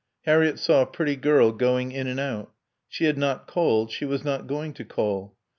[0.25, 2.51] Harriett saw a pretty girl going in and out.
[2.89, 5.37] She had not called; she was not going to call.